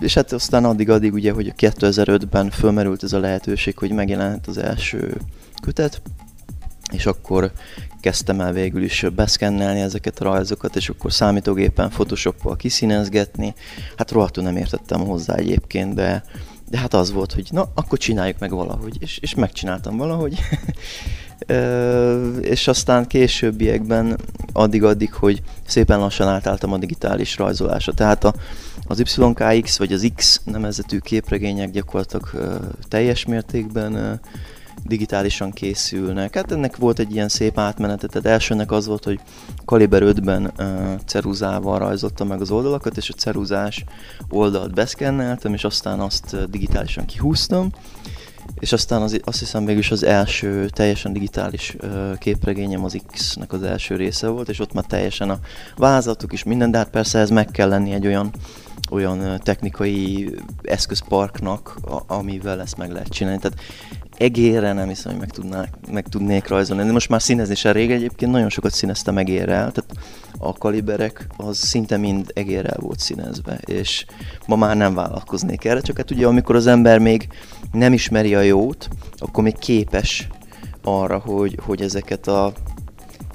És 0.00 0.14
hát 0.14 0.32
aztán 0.32 0.64
addig-addig 0.64 1.12
ugye, 1.12 1.32
hogy 1.32 1.52
2005-ben 1.56 2.50
fölmerült 2.50 3.02
ez 3.02 3.12
a 3.12 3.18
lehetőség, 3.18 3.78
hogy 3.78 3.90
megjelent 3.90 4.46
az 4.46 4.58
első 4.58 5.16
kötet, 5.62 6.02
és 6.92 7.06
akkor 7.06 7.52
kezdtem 8.00 8.40
el 8.40 8.52
végül 8.52 8.82
is 8.82 9.06
beszkennelni 9.14 9.80
ezeket 9.80 10.20
a 10.20 10.24
rajzokat, 10.24 10.76
és 10.76 10.88
akkor 10.88 11.12
számítógépen, 11.12 11.88
Photoshoppal 11.88 12.56
kiszínezgetni. 12.56 13.54
Hát 13.96 14.10
rohadtul 14.10 14.42
nem 14.42 14.56
értettem 14.56 15.00
hozzá 15.00 15.34
egyébként, 15.34 15.94
de, 15.94 16.24
de 16.70 16.78
hát 16.78 16.94
az 16.94 17.12
volt, 17.12 17.32
hogy 17.32 17.48
na, 17.50 17.68
akkor 17.74 17.98
csináljuk 17.98 18.38
meg 18.38 18.50
valahogy, 18.50 18.96
és, 19.00 19.18
és 19.18 19.34
megcsináltam 19.34 19.96
valahogy. 19.96 20.38
és 22.40 22.68
aztán 22.68 23.06
későbbiekben 23.06 24.18
addig-addig, 24.52 25.12
hogy 25.12 25.42
szépen 25.66 25.98
lassan 25.98 26.28
átálltam 26.28 26.72
a 26.72 26.78
digitális 26.78 27.36
rajzolásra. 27.36 27.92
Tehát 27.92 28.24
a, 28.24 28.34
az 28.86 28.98
YKX 28.98 29.78
vagy 29.78 29.92
az 29.92 30.10
X 30.14 30.40
nemezetű 30.44 30.98
képregények 30.98 31.70
gyakorlatilag 31.70 32.30
teljes 32.88 33.24
mértékben 33.24 34.20
digitálisan 34.84 35.50
készülnek. 35.50 36.34
Hát 36.34 36.52
ennek 36.52 36.76
volt 36.76 36.98
egy 36.98 37.12
ilyen 37.12 37.28
szép 37.28 37.58
átmenete, 37.58 38.06
tehát 38.06 38.26
elsőnek 38.26 38.72
az 38.72 38.86
volt, 38.86 39.04
hogy 39.04 39.20
Kaliber 39.64 40.02
5-ben 40.04 40.52
uh, 40.58 40.98
ceruzával 41.06 41.78
rajzoltam 41.78 42.28
meg 42.28 42.40
az 42.40 42.50
oldalakat, 42.50 42.96
és 42.96 43.10
a 43.10 43.14
ceruzás 43.14 43.84
oldalt 44.28 44.74
beszkenneltem, 44.74 45.54
és 45.54 45.64
aztán 45.64 46.00
azt 46.00 46.50
digitálisan 46.50 47.04
kihúztam, 47.04 47.70
és 48.58 48.72
aztán 48.72 49.02
az, 49.02 49.20
azt 49.24 49.38
hiszem 49.38 49.64
végül 49.64 49.82
az 49.90 50.02
első 50.02 50.68
teljesen 50.68 51.12
digitális 51.12 51.76
uh, 51.82 52.18
képregényem 52.18 52.84
az 52.84 52.98
X-nek 53.12 53.52
az 53.52 53.62
első 53.62 53.96
része 53.96 54.28
volt, 54.28 54.48
és 54.48 54.60
ott 54.60 54.72
már 54.72 54.84
teljesen 54.84 55.30
a 55.30 55.38
vázatok 55.76 56.32
is 56.32 56.42
minden, 56.42 56.70
de 56.70 56.78
hát 56.78 56.90
persze 56.90 57.18
ez 57.18 57.30
meg 57.30 57.46
kell 57.50 57.68
lenni 57.68 57.92
egy 57.92 58.06
olyan 58.06 58.30
olyan 58.90 59.40
technikai 59.42 60.34
eszközparknak, 60.62 61.78
amivel 62.06 62.60
ezt 62.60 62.76
meg 62.76 62.92
lehet 62.92 63.08
csinálni. 63.08 63.38
Tehát 63.38 63.60
egérre 64.16 64.72
nem 64.72 64.88
hiszem, 64.88 65.10
hogy 65.10 65.20
meg, 65.20 65.30
tudnák, 65.30 65.74
meg 65.90 66.08
tudnék 66.08 66.48
rajzolni. 66.48 66.84
De 66.84 66.92
most 66.92 67.08
már 67.08 67.22
színezni 67.22 67.54
sem 67.54 67.72
rég 67.72 67.90
egyébként 67.90 68.32
nagyon 68.32 68.48
sokat 68.48 68.72
színeztem 68.72 69.18
egérrel, 69.18 69.72
tehát 69.72 69.90
a 70.38 70.52
kaliberek 70.52 71.26
az 71.36 71.56
szinte 71.56 71.96
mind 71.96 72.30
egérrel 72.34 72.78
volt 72.80 72.98
színezve, 72.98 73.58
és 73.64 74.04
ma 74.46 74.56
már 74.56 74.76
nem 74.76 74.94
vállalkoznék 74.94 75.64
erre, 75.64 75.80
csak 75.80 75.96
hát 75.96 76.10
ugye 76.10 76.26
amikor 76.26 76.56
az 76.56 76.66
ember 76.66 76.98
még 76.98 77.28
nem 77.72 77.92
ismeri 77.92 78.34
a 78.34 78.40
jót, 78.40 78.88
akkor 79.16 79.42
még 79.42 79.58
képes 79.58 80.28
arra, 80.82 81.18
hogy, 81.18 81.58
hogy 81.62 81.82
ezeket 81.82 82.26
a 82.26 82.52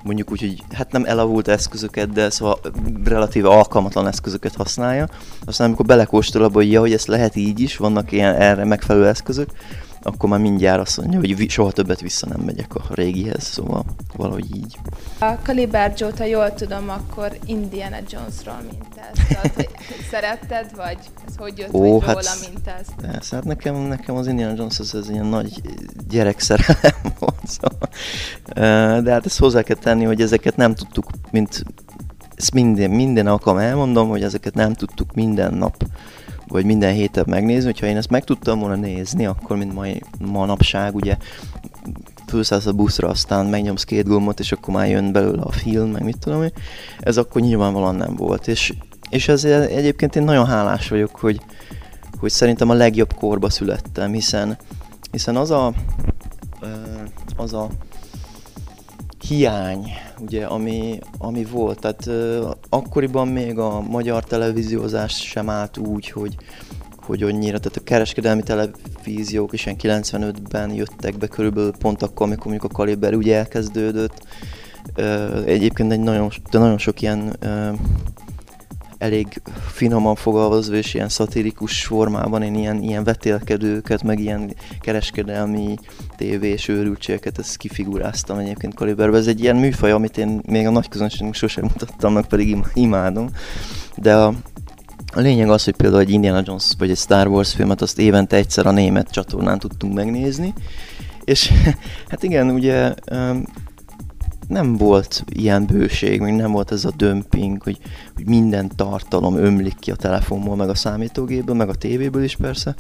mondjuk 0.04 0.32
úgy, 0.32 0.40
hogy 0.40 0.64
hát 0.74 0.92
nem 0.92 1.06
elavult 1.06 1.48
eszközöket, 1.48 2.10
de 2.10 2.30
szóval 2.30 2.60
relatíve 3.04 3.50
alkalmatlan 3.50 4.08
eszközöket 4.08 4.56
használja. 4.56 5.08
Aztán 5.46 5.68
amikor 5.68 5.86
belekóstol 5.86 6.44
abba, 6.44 6.54
hogy 6.54 6.72
ja, 6.72 6.80
hogy 6.80 6.94
ezt 6.94 7.08
lehet 7.08 7.36
így 7.36 7.60
is, 7.60 7.78
vannak 7.78 8.12
ilyen 8.12 8.36
erre 8.36 8.66
megfelelő 8.66 9.08
eszközök, 9.08 9.50
akkor 10.01 10.29
már 10.29 10.39
mindjárt 10.39 10.82
azt 10.82 10.98
mondja, 10.98 11.20
hogy 11.20 11.50
soha 11.50 11.72
többet 11.72 12.01
vissza 12.01 12.27
nem 12.27 12.39
megyek 12.39 12.75
a 12.75 12.82
régihez, 12.89 13.44
szóval 13.44 13.86
valahogy 14.15 14.56
így. 14.56 14.77
A 15.20 15.32
Caliber 15.44 15.94
Joe, 15.98 16.12
ha 16.18 16.24
jól 16.24 16.53
tudom, 16.53 16.89
akkor 16.89 17.38
Indiana 17.46 17.98
Jonesról 18.10 18.62
mintáztad, 18.72 19.70
szeretted, 20.12 20.75
vagy 20.75 20.98
ez 21.27 21.36
hogy 21.38 21.58
jött, 21.58 21.74
Ó, 21.74 21.91
hogy 21.91 22.06
hát, 22.06 22.15
róla 22.15 22.51
mintázt? 22.51 22.94
Persze, 23.01 23.36
hát 23.36 23.46
nekem, 23.46 23.75
nekem 23.75 24.15
az 24.15 24.27
Indiana 24.27 24.53
Jones 24.56 24.79
az, 24.79 24.94
az 24.94 25.10
ilyen 25.10 25.25
nagy 25.25 25.62
gyerekszerelem 26.10 27.00
volt, 27.20 27.48
szóval. 27.48 27.89
De 29.01 29.12
hát 29.12 29.25
ezt 29.25 29.39
hozzá 29.39 29.62
kell 29.62 29.77
tenni, 29.77 30.03
hogy 30.03 30.22
ezeket 30.22 30.56
nem 30.56 30.75
tudtuk, 30.75 31.06
mint 31.32 31.63
ezt 32.36 32.53
minden, 32.53 32.89
minden 32.89 33.27
alkalom 33.27 33.60
elmondom, 33.60 34.10
hogy 34.10 34.24
ezeket 34.24 34.53
nem 34.53 34.74
tudtuk 34.74 35.13
minden 35.13 35.53
nap 35.53 35.84
vagy 36.50 36.65
minden 36.65 36.94
héten 36.94 37.25
megnézni, 37.27 37.65
hogyha 37.65 37.86
én 37.86 37.98
ezt 37.98 38.10
meg 38.10 38.24
tudtam 38.24 38.60
volna 38.60 38.75
nézni, 38.75 39.25
akkor 39.25 39.58
mint 39.58 39.74
mai, 39.74 40.01
manapság 40.20 40.96
ugye 40.96 41.18
fölszállsz 42.27 42.65
a 42.65 42.74
buszra, 42.74 43.08
aztán 43.08 43.46
megnyomsz 43.46 43.84
két 43.84 44.08
gombot, 44.08 44.39
és 44.39 44.51
akkor 44.51 44.74
már 44.74 44.89
jön 44.89 45.12
belőle 45.12 45.41
a 45.41 45.51
film, 45.51 45.89
meg 45.91 46.03
mit 46.03 46.18
tudom 46.18 46.44
én. 46.44 46.53
Ez 47.00 47.18
akkor 47.18 47.41
nyilvánvalóan 47.41 47.96
nem 47.96 48.15
volt. 48.15 48.48
És, 48.48 48.74
és 49.10 49.27
ez 49.27 49.44
egyébként 49.44 50.15
én 50.15 50.24
nagyon 50.24 50.46
hálás 50.46 50.89
vagyok, 50.89 51.15
hogy, 51.15 51.41
hogy 52.20 52.29
szerintem 52.29 52.70
a 52.70 52.74
legjobb 52.74 53.13
korba 53.13 53.50
születtem, 53.50 54.12
hiszen, 54.12 54.58
hiszen 55.12 55.36
az 55.36 55.51
a, 55.51 55.74
az 57.36 57.53
a 57.53 57.70
hiány, 59.30 59.92
ugye, 60.20 60.46
ami, 60.46 61.00
ami 61.18 61.46
volt. 61.46 61.80
Tehát 61.80 62.06
uh, 62.06 62.52
akkoriban 62.70 63.28
még 63.28 63.58
a 63.58 63.82
magyar 63.82 64.24
televíziózás 64.24 65.22
sem 65.22 65.50
állt 65.50 65.78
úgy, 65.78 66.10
hogy, 66.10 66.36
hogy 67.06 67.24
annyira, 67.24 67.60
tehát 67.60 67.78
a 67.78 67.84
kereskedelmi 67.84 68.44
televíziók 68.44 69.54
is 69.54 69.66
ilyen 69.66 70.04
95-ben 70.04 70.74
jöttek 70.74 71.18
be 71.18 71.28
körülbelül 71.28 71.72
pont 71.80 72.02
akkor, 72.02 72.28
amikor 72.28 72.46
mondjuk 72.46 72.72
a 72.72 72.76
Kaliber 72.76 73.14
ugye 73.14 73.38
elkezdődött. 73.38 74.22
Uh, 74.98 75.44
egyébként 75.46 75.92
egy 75.92 76.00
nagyon, 76.00 76.30
de 76.52 76.60
nagyon 76.60 76.78
sok 76.78 77.02
ilyen 77.02 77.36
uh, 77.44 77.80
elég 79.00 79.41
finoman 79.72 80.15
fogalmazva 80.15 80.75
és 80.75 80.94
ilyen 80.94 81.10
szatirikus 81.10 81.86
formában 81.86 82.41
én 82.41 82.56
ilyen, 82.56 82.82
ilyen 82.82 83.03
vetélkedőket, 83.03 84.03
meg 84.03 84.20
ilyen 84.20 84.53
kereskedelmi 84.79 85.75
tévés 86.15 86.68
őrültségeket 86.68 87.39
ezt 87.39 87.58
kifiguráztam 87.58 88.38
egyébként 88.38 88.74
Kaliberbe. 88.74 89.18
Ez 89.18 89.27
egy 89.27 89.41
ilyen 89.41 89.56
műfaj, 89.56 89.91
amit 89.91 90.18
én 90.18 90.41
még 90.46 90.68
a 90.68 90.70
nagy 90.70 90.88
közönségnek 90.88 91.34
sosem 91.34 91.63
mutattam 91.63 92.13
meg, 92.13 92.25
pedig 92.25 92.58
imádom. 92.74 93.29
De 93.96 94.15
a, 94.15 94.34
a 95.13 95.20
lényeg 95.20 95.50
az, 95.50 95.63
hogy 95.63 95.75
például 95.75 96.01
egy 96.01 96.12
Indiana 96.12 96.41
Jones 96.46 96.72
vagy 96.77 96.89
egy 96.89 96.98
Star 96.98 97.27
Wars 97.27 97.53
filmet 97.53 97.82
azt 97.82 98.00
évente 98.00 98.36
egyszer 98.36 98.65
a 98.65 98.72
német 98.72 99.12
csatornán 99.12 99.60
tudtunk 99.60 99.94
megnézni, 99.94 100.53
és 101.24 101.51
hát 102.10 102.24
igen, 102.24 102.50
ugye 102.50 102.94
nem 104.50 104.77
volt 104.77 105.24
ilyen 105.29 105.65
bőség, 105.65 106.22
még 106.22 106.34
nem 106.34 106.51
volt 106.51 106.72
ez 106.72 106.86
a 106.86 106.91
dömping, 106.98 107.63
hogy, 107.63 107.77
hogy 108.15 108.25
minden 108.25 108.72
tartalom 108.75 109.38
ömlik 109.38 109.79
ki 109.79 109.91
a 109.91 109.96
telefonból, 109.96 110.56
meg 110.56 110.70
a 110.70 110.75
számítógépből, 110.75 111.56
meg 111.56 111.70
a 111.70 111.75
tévéből 111.75 112.24
is 112.24 112.36
persze. 112.36 112.75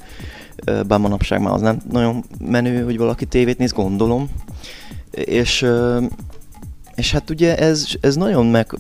Bár 0.87 0.99
manapság 0.99 1.41
már 1.41 1.53
az 1.53 1.61
nem 1.61 1.81
nagyon 1.91 2.23
menő, 2.39 2.83
hogy 2.83 2.97
valaki 2.97 3.25
tévét 3.25 3.57
néz, 3.57 3.71
gondolom. 3.71 4.29
És, 5.11 5.65
és 6.95 7.11
hát 7.11 7.29
ugye 7.29 7.57
ez, 7.57 7.85
ez 8.01 8.15
nagyon 8.15 8.45
meg 8.45 8.75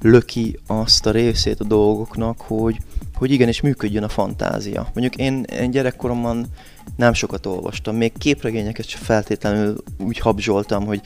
löki 0.00 0.58
azt 0.66 1.06
a 1.06 1.10
részét 1.10 1.60
a 1.60 1.64
dolgoknak, 1.64 2.40
hogy, 2.40 2.78
hogy 3.14 3.30
igenis 3.30 3.60
működjön 3.60 4.02
a 4.02 4.08
fantázia. 4.08 4.90
Mondjuk 4.94 5.16
én, 5.16 5.42
én 5.42 5.70
gyerekkoromban 5.70 6.46
nem 6.96 7.12
sokat 7.12 7.46
olvastam, 7.46 7.96
még 7.96 8.12
képregényeket 8.18 8.88
sem 8.88 9.00
feltétlenül 9.02 9.76
úgy 9.98 10.18
habzsoltam, 10.18 10.86
hogy 10.86 11.00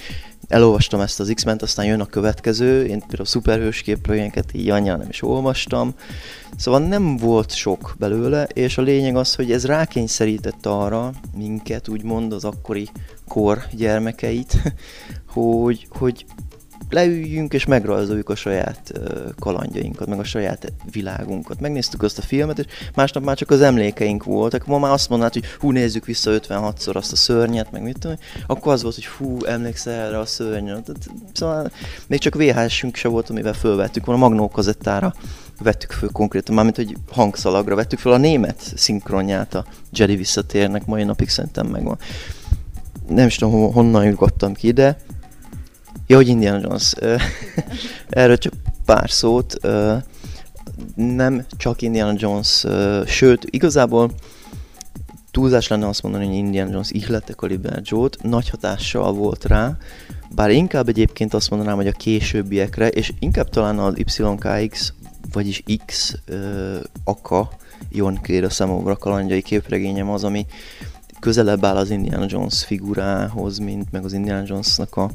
elolvastam 0.49 1.00
ezt 1.00 1.20
az 1.20 1.32
X-ment, 1.34 1.62
aztán 1.62 1.87
jön 1.87 2.00
a 2.00 2.06
következő, 2.06 2.84
én 2.84 2.99
például 2.99 3.25
szuperhős 3.25 3.82
képregényeket 3.82 4.54
így 4.54 4.70
annyira 4.70 4.96
nem 4.96 5.08
is 5.08 5.22
olvastam, 5.22 5.94
szóval 6.56 6.80
nem 6.80 7.16
volt 7.16 7.54
sok 7.54 7.94
belőle, 7.99 8.44
és 8.44 8.78
a 8.78 8.82
lényeg 8.82 9.16
az, 9.16 9.34
hogy 9.34 9.52
ez 9.52 9.66
rákényszerített 9.66 10.66
arra 10.66 11.12
minket, 11.37 11.88
úgymond 11.88 12.32
az 12.32 12.44
akkori 12.44 12.88
kor 13.28 13.66
gyermekeit, 13.72 14.75
hogy, 15.34 15.87
hogy 15.90 16.25
leüljünk 16.92 17.52
és 17.52 17.64
megrajzoljuk 17.64 18.28
a 18.28 18.34
saját 18.34 18.92
kalandjainkat, 19.38 20.08
meg 20.08 20.18
a 20.18 20.25
saját 20.25 20.72
világunkat. 20.90 21.61
Megnéztük 21.61 22.02
azt 22.02 22.18
a 22.18 22.22
filmet, 22.22 22.58
és 22.58 22.64
másnap 22.94 23.25
már 23.25 23.37
csak 23.37 23.50
az 23.50 23.61
emlékeink 23.61 24.25
voltak. 24.25 24.66
Ma 24.66 24.78
már 24.78 24.92
azt 24.92 25.08
mondanád, 25.08 25.32
hogy 25.32 25.46
hú, 25.58 25.70
nézzük 25.70 26.04
vissza 26.04 26.30
56-szor 26.34 26.94
azt 26.94 27.12
a 27.12 27.16
szörnyet, 27.16 27.72
meg 27.72 27.82
mit 27.82 27.99
tudom, 27.99 28.16
akkor 28.46 28.72
az 28.72 28.82
volt, 28.82 28.94
hogy 28.94 29.06
hú, 29.06 29.44
emlékszel 29.44 29.92
erre 29.92 30.18
a 30.18 30.26
szörnyet. 30.26 30.92
Szóval 31.32 31.70
még 32.06 32.18
csak 32.18 32.34
VHS-ünk 32.34 32.96
se 32.96 33.08
volt, 33.08 33.30
amivel 33.30 33.52
fölvettük 33.52 34.04
volna, 34.04 34.20
Magnó 34.20 34.49
kazettára 34.49 35.14
vettük 35.62 35.90
föl 35.90 36.08
konkrétan, 36.12 36.54
mármint 36.54 36.76
hogy 36.76 36.96
hangszalagra 37.11 37.75
vettük 37.75 37.99
föl 37.99 38.12
a 38.12 38.16
német 38.16 38.72
szinkronját 38.75 39.54
a 39.54 39.64
Jedi 39.92 40.16
visszatérnek, 40.16 40.87
mai 40.87 41.04
napig 41.04 41.28
szerintem 41.28 41.66
megvan. 41.66 41.99
Nem 43.08 43.26
is 43.26 43.37
tudom, 43.37 43.72
honnan 43.72 44.04
jutottam 44.04 44.54
ki 44.54 44.66
ide, 44.66 44.99
Ja, 46.12 46.19
hogy 46.19 46.28
Indiana 46.28 46.59
Jones. 46.62 46.92
Erről 48.09 48.38
csak 48.38 48.52
pár 48.85 49.11
szót. 49.11 49.57
Nem 50.95 51.45
csak 51.57 51.83
Indiana 51.83 52.14
Jones, 52.16 52.64
sőt, 53.07 53.45
igazából 53.50 54.11
túlzás 55.31 55.69
lenne 55.69 55.88
azt 55.88 56.02
mondani, 56.02 56.26
hogy 56.26 56.35
Indiana 56.35 56.71
Jones 56.71 56.90
ihlette 56.90 57.33
Caliber 57.33 57.81
Joe-t, 57.85 58.23
nagy 58.23 58.49
hatással 58.49 59.12
volt 59.12 59.45
rá, 59.45 59.76
bár 60.35 60.50
inkább 60.50 60.88
egyébként 60.88 61.35
azt 61.35 61.50
mondanám, 61.50 61.76
hogy 61.76 61.87
a 61.87 61.92
későbbiekre, 61.92 62.88
és 62.88 63.12
inkább 63.19 63.49
talán 63.49 63.78
az 63.78 63.95
YKX, 63.97 64.92
vagyis 65.33 65.62
X 65.87 66.14
uh, 66.28 66.76
Aka 67.04 67.50
Jon 67.90 68.19
Kér 68.23 68.45
a 68.45 68.50
számomra 68.50 68.97
kalandjai 68.97 69.42
képregényem 69.42 70.11
az, 70.11 70.25
ami 70.25 70.47
közelebb 71.21 71.64
áll 71.64 71.76
az 71.76 71.90
Indiana 71.90 72.26
Jones 72.28 72.64
figurához, 72.64 73.59
mint 73.59 73.92
meg 73.92 74.04
az 74.04 74.12
Indiana 74.12 74.42
Jonesnak 74.47 74.97
a 74.97 75.11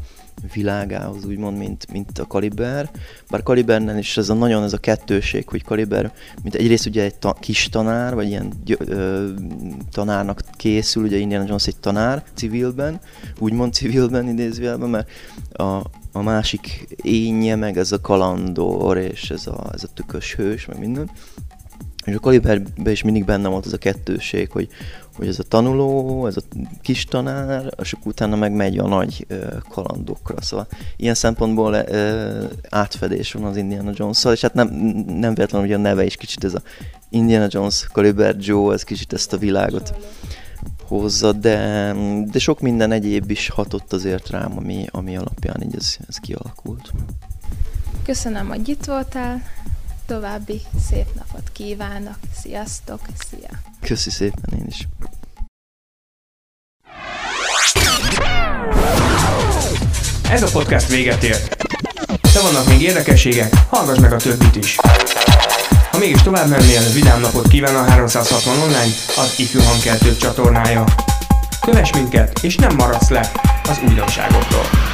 világához, 0.54 1.26
úgymond, 1.26 1.58
mint, 1.58 1.92
mint 1.92 2.20
a 2.20 2.26
Kaliber. 2.26 2.90
Bár 3.30 3.44
Kalibernen 3.44 3.98
is 3.98 4.18
ez 4.18 4.30
a 4.30 4.34
nagyon 4.34 4.64
ez 4.64 4.74
a 4.74 4.78
kettőség, 4.78 5.48
hogy 5.48 5.64
Kaliber, 5.64 6.14
mint 6.44 6.56
egyrészt 6.56 6.86
ugye 6.86 7.04
egy 7.04 7.16
ta, 7.16 7.34
kis 7.34 7.70
tanár, 7.70 8.16
vagy 8.16 8.28
ilyen 8.28 8.54
ö, 8.78 9.28
tanárnak 9.92 10.42
készül, 10.52 11.04
ugye 11.04 11.18
Indiana 11.18 11.46
Jones 11.48 11.68
egy 11.68 11.78
tanár 11.78 12.24
civilben, 12.34 13.00
úgymond 13.40 13.74
civilben 13.74 14.28
idézőjelben, 14.28 14.90
mert 14.90 15.10
a, 15.52 15.82
a 16.12 16.22
másik 16.22 16.88
énje, 17.02 17.56
meg 17.56 17.78
ez 17.78 17.92
a 17.92 18.02
kalandor, 18.02 18.98
és 18.98 19.30
ez 19.30 19.48
a, 19.48 19.70
ez 19.74 19.84
a 19.84 19.94
tökös 19.94 20.36
hős, 20.36 20.66
meg 20.66 20.80
minden. 20.80 21.10
És 22.08 22.16
a 22.16 22.20
Kaliberben 22.20 22.92
is 22.92 23.04
mindig 23.04 23.26
benne 23.26 23.48
volt 23.48 23.66
ez 23.66 23.74
a 23.74 23.78
kettőség, 23.78 24.52
hogy, 24.52 24.68
hogy 25.16 25.28
ez 25.28 25.40
a 25.40 25.44
tanuló, 25.44 26.26
ez 26.28 26.38
a 26.38 26.42
kis 26.82 27.06
tanár, 27.06 27.74
és 27.82 27.94
akkor 27.94 28.08
utána 28.08 28.36
meg 28.36 28.52
megy 28.52 28.78
a 28.78 28.88
nagy 28.88 29.28
kalandokra. 29.70 30.42
Szóval 30.42 30.68
ilyen 30.96 31.14
szempontból 31.14 31.74
ö, 31.74 32.44
átfedés 32.70 33.32
van 33.32 33.44
az 33.44 33.58
Indiana 33.58 33.92
jones 33.94 34.26
és 34.26 34.42
hát 34.42 34.54
nem, 34.54 34.68
nem 35.08 35.34
véletlenül, 35.34 35.68
hogy 35.68 35.76
a 35.76 35.82
neve 35.82 36.06
is 36.06 36.16
kicsit 36.16 36.44
ez 36.44 36.54
a 36.54 36.62
Indiana 37.10 37.48
Jones, 37.50 37.88
Caliber 37.92 38.36
Joe, 38.40 38.74
ez 38.74 38.84
kicsit 38.84 39.14
ezt 39.14 39.34
a 39.34 39.38
világot 39.38 39.94
hozza, 40.88 41.32
de, 41.32 41.94
de 42.32 42.40
sok 42.40 42.60
minden 42.60 42.92
egyéb 42.92 43.32
is 43.32 43.50
hatott 43.50 43.94
azért 43.94 44.30
rám, 44.30 44.58
ami, 44.58 44.86
ami 44.92 45.18
alapján 45.18 45.62
így 45.64 45.76
ez, 45.76 45.98
ez 46.08 46.18
kialakult. 46.18 46.92
Köszönöm, 48.04 48.48
hogy 48.48 48.68
itt 48.70 48.86
voltál, 48.86 49.42
további 50.08 50.62
szép 50.90 51.06
napot 51.16 51.52
kívánok, 51.52 52.18
sziasztok, 52.42 53.00
szia! 53.30 53.50
Köszi 53.82 54.10
szépen 54.10 54.60
én 54.60 54.66
is! 54.68 54.88
Ez 60.30 60.42
a 60.42 60.50
podcast 60.52 60.88
véget 60.88 61.24
ért. 61.24 61.66
De 62.34 62.42
vannak 62.42 62.68
még 62.68 62.82
érdekességek, 62.82 63.54
hallgass 63.70 64.00
meg 64.00 64.14
a 64.14 64.18
többit 64.18 64.56
is. 64.56 64.76
Ha 65.92 65.98
mégis 65.98 66.22
tovább 66.22 66.50
mennél, 66.50 66.82
vidám 66.94 67.20
napot 67.20 67.48
kíván 67.48 67.76
a 67.76 67.84
360 67.84 68.58
online, 68.58 68.94
az 69.18 69.34
ifjú 69.38 69.62
hangkeltők 69.62 70.18
csatornája. 70.18 70.84
Kövess 71.62 71.92
minket, 71.92 72.40
és 72.44 72.56
nem 72.56 72.76
maradsz 72.76 73.10
le 73.10 73.32
az 73.70 73.80
újdonságokról. 73.88 74.87